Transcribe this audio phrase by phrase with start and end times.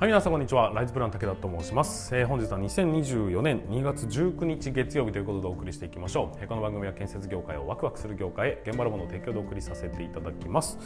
[0.00, 0.72] はい、皆さんこんにちは。
[0.74, 2.16] ライズプラン武田と申します。
[2.16, 6.38] えー本日は2024年2月19日月曜日ということでお送りしていきましょう。
[6.40, 10.78] えーこの番組は建設業界をワクワクする業界へ現場ラボの提供でお送りさせていただきます。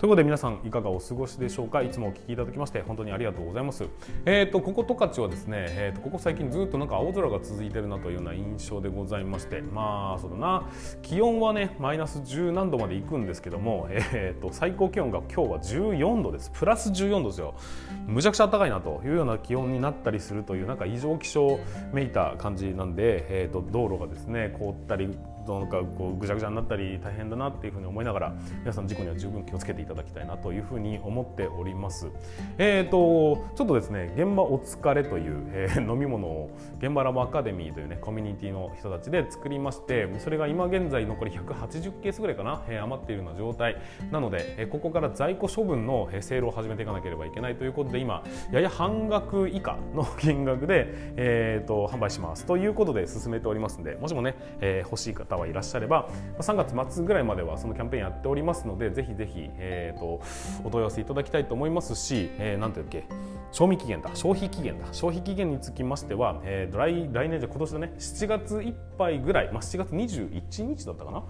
[0.00, 1.82] ということで皆さんいかがお過ごしでしょうか？
[1.82, 3.84] いつもお聞きいただきまして本当にありがとうございます。
[4.26, 10.68] えっ、とここ十勝はですね、えー、とここ最近ずっとなんか青空が続いてるなというような印象でございまして、まあそうだな、
[11.02, 16.50] 気温はねマイナス10何度まで行くんですけども、えー、と最高気温が今日は14度です。
[16.52, 17.54] プラス14度ですよ。
[18.08, 21.58] むちゃくちゃ暖かいなというような気温になったりするというなんか異常気象
[21.92, 25.16] めいた感じなんで、えー、と道路がですね凍ったり
[25.54, 32.08] なんかこうぐちゃぐちゃになったり大変だなっていうふうに思いながら皆さん事故には十分気をつけていただきたいなというふうに思っております。
[32.58, 43.76] えー、とちょっとですね現場お疲れという、えー飲み物を現場ラボアカデミーというねコミュニティの人たちで作りましてそれが今現在残り180ケースぐらいかな、えー余っているような状態
[44.10, 56.08] なので、えーここから在庫処分のえーセールを始めていかなければいけないということで今やや半額以下の金額で、えー、と販売しますということで進めておりますのでもしもね、えー欲しい方はいらっしゃれば
[56.38, 60.20] 3月末ぐらいまではそのキャンペーンやっておりますのでぜひぜひ、えー、と
[60.64, 63.04] お問い合わせいただきたいと思いますし、えー、なんていうっけ
[63.50, 64.86] 賞味期限だ消費期限だ。
[64.92, 71.22] 消費期限につきましては、えー来来年じゃ今年だね7月いっぱいぐらい、まあ、7月21日だったかな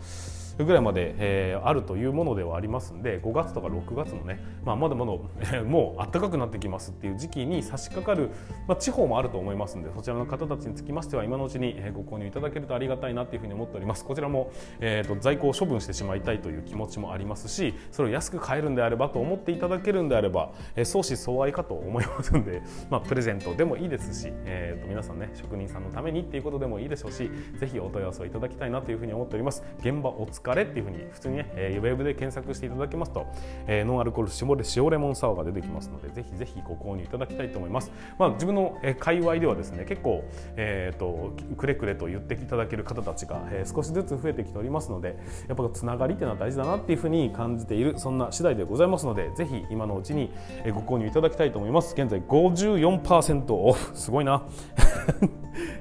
[0.65, 8.31] ぐらいまで、えーあるというものではありますんで5月とか6月のね、まあ、まだまだ、えーもう暖かくなってきますっていう時期に差し掛かる、
[8.67, 14.05] まあ、地方もあると思いますんでそちらの方たちにつきましては今のうちにご購入いただけるとありがたいなというふうに思っております。
[14.05, 29.63] こちらも、えー、と在庫を処分してしまいたいという気持ちもありますしそれを安く買えるんであればと思っていただけるんであれば、えー相思相愛かと思いますんで、 まあ、プレゼントでもいいですし、えー、と皆さんね職人さんのためにっていうことでもいいでしょうしぜひお問い合わせをいただきたいなというふうに思っております。
[29.81, 33.27] 現場お疲れっていうふうに普通にね、えーウェブで検索していただけますと、
[33.67, 37.93] えーノンアルコール絞れ塩レモンサワーが出てきますのでぜひぜひご購入いただきたいと思います。
[38.19, 40.25] まあ自分のえー界隈ではですね結構
[40.57, 50.31] えー、とくれくれと言っていただける方たちが、えー少しずつ増えてきておりますのでやっぱつながりっていうのは大事だなっていうふうに感じているそんな次第でございますのでぜひ今のうちに
[50.73, 51.95] ご購入いただきたいと思います。
[51.95, 53.97] 現在54%オフ。
[53.97, 54.43] すごいな。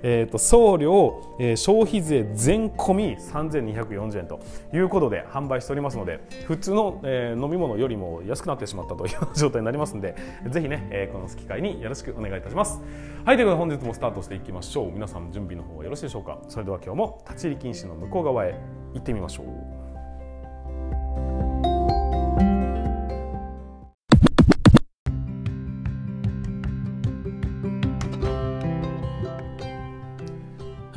[0.04, 4.40] えーと送料、えー消費税全込み3240円と
[4.74, 10.16] いうことで販売しておりますので普通の、えー飲み物よりも安くなってしまったという状態になりますので
[10.50, 12.82] ぜひね、えーこの機会によろしくお願いいたします。
[13.26, 14.92] はいということで本日もスタートしていきましょう。
[14.92, 16.40] 皆さん準備の方はよろしいでしょうか？
[16.48, 18.54] それでは今日も立ち入り禁止の向こう側へ
[18.94, 19.87] 行ってみましょう。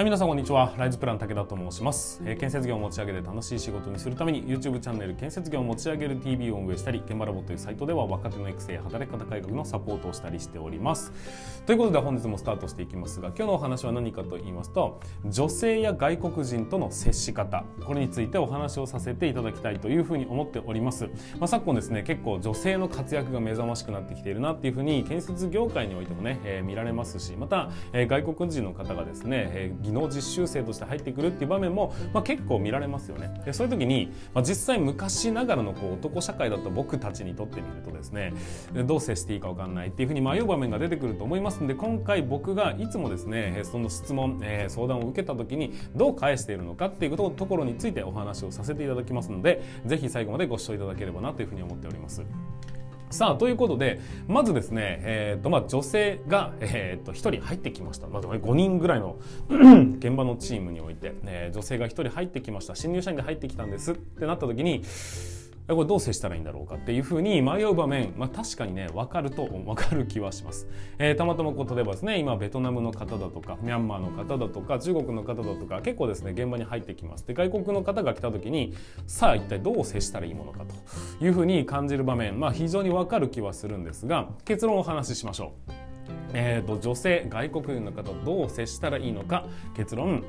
[0.00, 0.72] はい、皆さんこんにちは。
[0.78, 11.12] ライズプラン武田と申します、えー建設業を持ち上げて楽しい仕事にするために YouTube チャンネル建設業を持ち上げる TV を運営したり、現場ラボというサイトでは若手の育成や働き方改革のサポートをしたりしております。
[11.66, 21.10] ということで本日もスタートしていきますが、今日のお話は何かと言いますと、女性や外国人との接し方、これについてお話をさせていただきたいというふうに思っております。
[21.38, 33.40] まあ、昨今ですね、結構女性の活躍が目覚ましくなってきているなっていうふうに建設業界においてもね、えー見られますし、また、えー外国人の方がですね、えー技能実習生として入ってくるっていう場面も、まあ、結構見られますよね。
[33.44, 38.32] でそういう時に、まあ、実際昔ながらのこう男社会だった僕たちにとってみるとですね
[38.86, 52.22] どう接していいか分かんないっていうふうに迷う場面が出てくると思いますので今回僕がいつもですねその質問、えー相談を受けた時にどう返しているのかっていうことところについてお話をさせていただきますのでぜひ最後までご視聴いただければなというふうに思っております。
[53.10, 59.18] さあということでまずですね、えーとまあ、女性が、えー、と一人入ってきました、まあ、5人ぐらいの
[59.98, 62.74] 現場のチームにおいて、えー女性が一人入ってきました。
[62.74, 63.92] 新入社員で入ってきたんです。
[63.92, 64.82] ってなった時に
[65.74, 70.66] これどう接したらいいんだろうかっていうふうに迷う場面、まあ、確かにね分かると分かる気はします、
[70.98, 77.26] えーたまたまこう例えばですね今ベトナムの方だとかミャンマーの方だとか中国の方だとか結構ですね現場に入ってきます。
[77.26, 78.74] で外国の方が来た時に
[79.06, 80.60] さあ一体どう接したらいいものか
[81.18, 85.72] というふうに感じる場面、まあ、非常に分かる気はするんですが結論をお話ししましょう。
[86.32, 89.46] えー、と女性外国人の方どう接したらいいのか
[89.76, 90.24] 結論。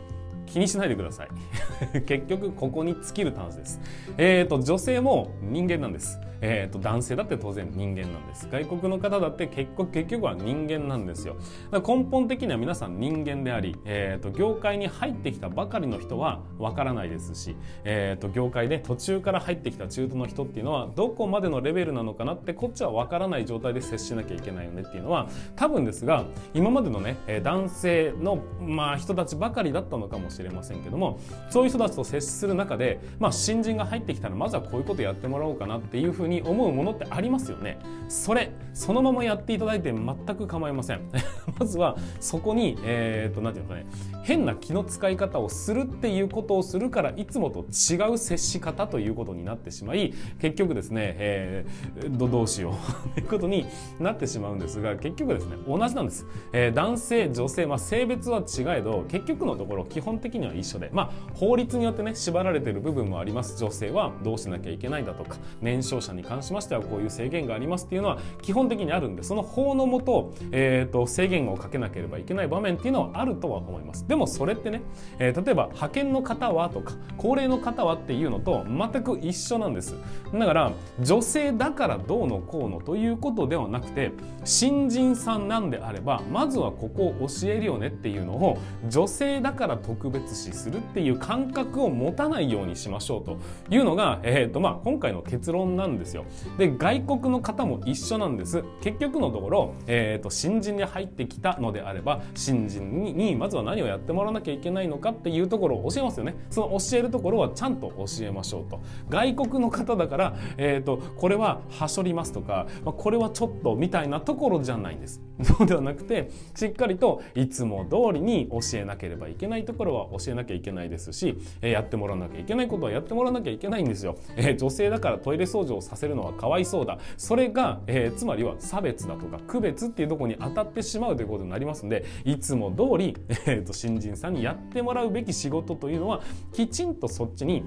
[0.52, 1.30] 気にしないでください。
[2.06, 3.80] 結局ここに尽きる話です、
[4.18, 8.48] えー、と女性も人間なんです、えー、と男性だって当然人間なんです。
[8.52, 11.38] 外国の方だって結局結局は人間なんですよ。
[11.72, 37.78] 根本的には皆さん人間であり、えー、と業界に入ってきたばかりの人はわからないですし、えー、と業界で途中から入ってきた中途の人っていうのはどこまでのレベルなのかなってこっちはわからない状態で接しなきゃいけないよねっていうのは多分ですが今までのね男性の、まあ、人たちばかりだったのかもしれないしれませんけどもそういう人たちと接する中で、まあ、新人が入ってきたらまずはこういうことやってもらおうかなっていうふうにに思うものってありますよね。
[38.08, 41.02] それそのままやっていただいて全く構いません。
[41.60, 52.74] まずはそこにえー、っと何て言うのかね変な気の使い方をするっていうことをするからいつもと違う接し方ということになってしまい結局ですね、えー、どどうしよう。
[53.16, 53.66] ということに
[54.00, 63.58] なってしまうんですが結局ですね同じなんです、えー、男性女性、まあ、性別は違えど結局のところ基本的には一緒で、まあ、法律によってね縛られている部分もあります。
[63.58, 74.08] 女性はどうしなきゃいけないだとか年少者にに関しましてはこういう制限がありますっていうのは基本的にあるんでその法のもと,、えーと、制限をかけなければいけない場面っていうのはあるとは思います。
[74.08, 74.82] でもそれってね、
[75.20, 79.96] えー、例えば派遣の方はとか高齢の方はっていうのと全く一緒なんです。
[80.34, 80.72] だから
[81.02, 84.12] 女性だからどうのこうのということではなくて
[84.44, 88.58] 新人さんなんであればまずはここを教えるよねっていうのを
[88.88, 93.38] 女性だから特別視するっていう感覚を持たないようにしましょうと
[93.70, 96.26] いうのが、えーとまあ、今回の結論なんですですよ。
[96.58, 98.64] で外国の方も一緒なんです。
[98.82, 106.36] 結局のところ、えーと、新人に入ってきたのであれば新人ににまずは何をやってもらわなきゃいけないのかっていうところを教えますよね。
[106.50, 108.82] その教えるところはちゃんと教えましょうと。
[109.10, 115.22] 外国の方だから、えーと、とこれははしょりますとか、まあ、これはちょっとみたいなところじゃないんです。
[115.44, 124.18] そうではなくてしっかりといつも通りに教えなければいけないところは教えなきゃいけないですし、えー、やってもらわなきゃいけないことはやってもらわなきゃいけないんですよ。
[124.36, 127.00] えー、女性だからトイレ掃除をさせるのはかわいそうだ。
[127.18, 136.22] それが、えー、つまりは差別だとか区別っていうとこに当たってしまうということになりますのでいつも通り、えーと新人さんにやってもらうべき仕事というのは
[136.54, 137.64] きちんとそっちに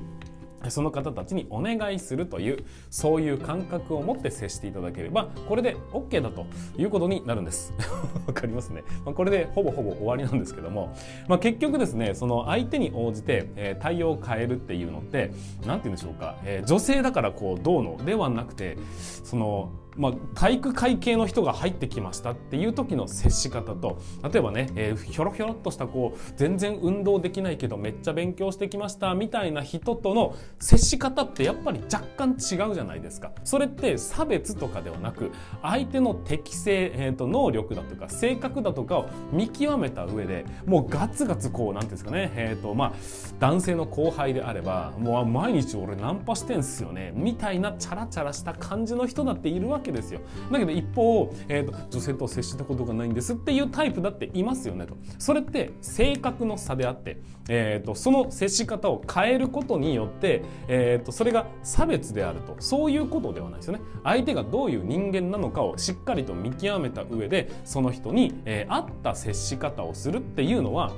[0.70, 6.46] その方たちにお願いするというそういう感覚を持って接していただければこれで OK だと
[6.76, 7.72] いうことになるんです。
[8.26, 10.94] わかりますね、まあ、これでほぼほぼ終わりなんですけども、
[11.28, 15.32] まあ、結局ですねその相手に応じて、えー、対応を変えるっていうのって
[15.66, 18.78] 何て言うんでしょうか、えー、女性だからこうどうのではなくて
[19.24, 33.32] そのまあ、体育会系の人が入ってきましたっていう時の接し方と例えばね、えー、ひょろひょろっとしたこう全然運動できないけどめっちゃ勉強してきましたみたいな人との接し方ってやっぱり若干違うじゃないですか。
[33.44, 35.30] それって差別とかではなく
[35.62, 42.92] 相手の適性、えーと、能力だとか性格だとかを見極めた上でもうガツガツこう何ていうんですかね、えーとまあ、
[43.38, 50.20] 男性の後輩であればもう毎日俺ナンパしてんすよねみたいなチャラチャラした感じの人だっているわけけですよ。
[50.50, 54.96] だけど一方、えーと、女性と接したことがないんですっていうタイプだっていますよねと。
[55.18, 62.56] それって性格の差であって、えーと、その接し方を変えることによって、えーと、それが差別であると。
[62.58, 63.80] そういうことではないですよね。
[64.02, 70.92] 相手がどういう人間なのかをしっかりと見極めた上でその人に、えー、合った接し方をするっていうのは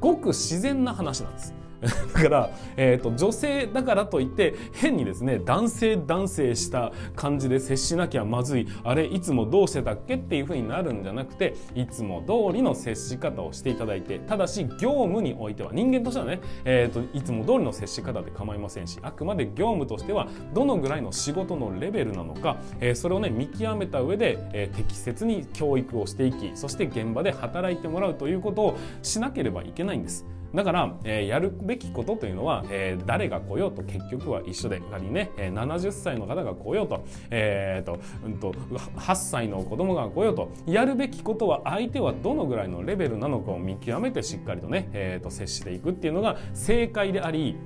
[0.00, 1.54] ごく自然な話なんです。
[1.82, 10.14] だから、えーと、女性だからといって変にですね男性男性した感じで接しなきゃまずいあれいつもどうしてたっけ？
[10.14, 30.24] っていうふうになるんじゃなくていつも通りの接し方をしていただいてただし業務においては人間としてはね、えーと、いつも通りの接し方で構いませんしあくまで業務としてはどのぐらいの仕事のレベルなのか、えー、それをね見極めた上で、えー、適切に教育をしていきそして現場で働いてもらうということをしなければいけないんです。
[30.54, 47.56] だから、えー、やるべきことというのは、えー、誰が来ようと結局は一緒で仮にね、えー、70歳の方が来ようと,、えーとうんと、8歳の子供が来ようとやるべきことは相手はどのぐらいのレベルなのかを見極めてしっかりとね、えーと接していくっていうのが正解であり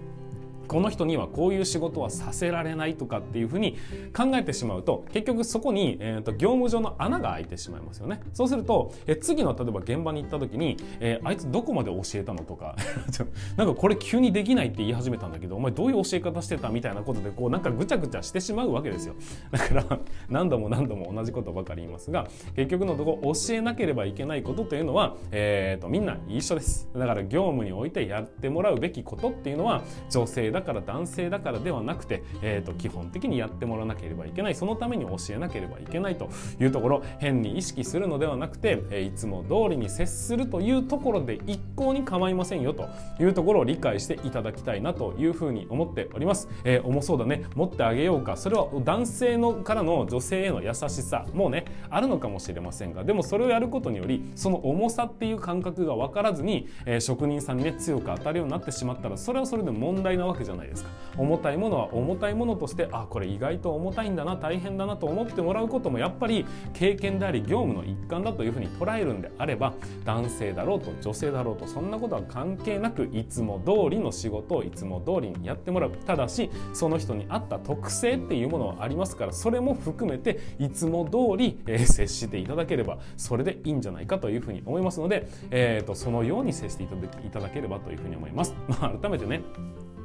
[0.66, 3.76] この人にはこういう仕事はさせられないとかっていうふうに
[4.14, 8.20] 考えてしまうと結局そこに、えーと、業務上の穴が開いてしまいますよね。
[8.32, 12.76] そうすると、え次の例えば現場に行った時に、えー、あいつどこまで教えたのとか
[13.56, 19.14] なんかこれ急にできないって言い始めたんだけどお前どういう教え方してたみたいなことでこうなんかぐちゃぐちゃしてしまうわけですよ。
[19.50, 26.88] だから何度も何度も同じことばかり言いますが結局のとこ教えなければいけないことというのは、えーとみんな一緒です。
[26.94, 34.55] だから業務においてやってもらうべきことっていうのは女性だから男性だからではなくて、えーと、基本的にやってもらわなければいけない。
[34.55, 42.89] そのために教えなければいけないというところ変に意識するのではなくて、えー、いつも通りに接するというところで一向に構いませんよと
[43.21, 47.45] いうところを理解していただきたいなというふうに思っております、えー、重そうだね。
[47.55, 48.39] 持ってあげようか。
[48.39, 51.27] それは男性のからの女性への優しさ。
[51.35, 69.75] もうねあるのかもしれませんがでもそれをやることによりその重さっていう感覚が分からずに、えー、職人さんにね強く当たるようになってしまったらそれはそれで問題なわけじゃないですか重たいものは重たいものとしてあこれ意外と重たいんだな大変だなと思ってもらうこともやっぱり経験であり業務の一環だというふうに捉えるんであれば
[70.05, 86.87] 男性だろうと女性だろうとそんなことは関係なくいつも通りの仕事をいつも通りにやってもらうただしその人に合った特性っていうものはありますからそれも含めていつも通り、えー、接していただければそれでいいんじゃないかというふうに思いますので、えーと、そのように接してい
[87.31, 88.55] ただければというふうに思います。
[88.69, 89.43] まあ、改めてね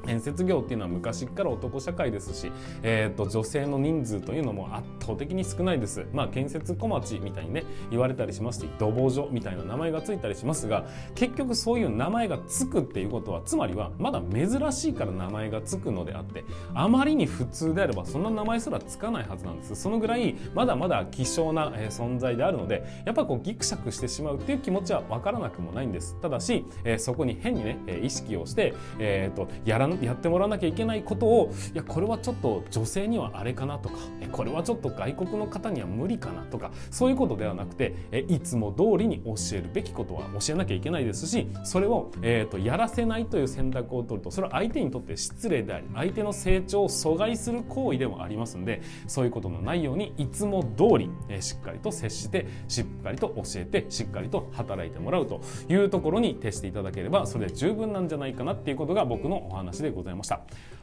[0.06, 2.52] 建設業っていうのは昔から男社会ですし、
[2.84, 6.06] えーと、女性の人数というのも圧倒的に少ないです。
[6.14, 16.44] まあ建設小町みたいにね言われたりしますし土木所みたいな名前がついたりしますが結局そういう名前がつくっていうことはつまりはまだ珍しいから名前がつくのであって
[16.74, 19.76] あまりに普通であればそんな名前すらつかないはずなんです。
[19.76, 26.18] そのぐらいまだまだ希少な、存在であるのでやっぱこうギクシャクしてしまうっていう気持ちは分からなくもないんです。
[26.22, 33.96] ただし、えー、そこに変にね意識をして、えーと、とやらやってもらわなきゃいけないことをいやこれはちょっと女性にはあれかなとか
[34.32, 37.96] これはちょっと外国の方には無理かなとかそういうことではなくて
[38.28, 60.42] いつも通りに教えるべきことは教えなきゃいけないですしそれを、えーと、やらせないという選択を取るとそれは相手にとって失礼であり相手の成長を阻害する行為でもありますのでそういうことのないようにいつも通り、えー、しっかりと接してしっかりと教えてしっかりと働いてもらうというところに徹していただければそれで十分なんじゃないかなっていうことが僕のお話でございました。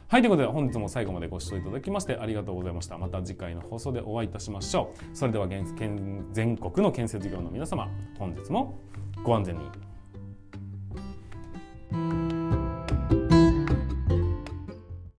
[0.09, 5.17] はいということで本日も最後までご視聴いただきましてありがとうございましたまた次回の放送でお会いいたしましょう。
[5.17, 8.77] それでは全国の建設業の皆様本日も
[9.23, 9.65] ご安全に。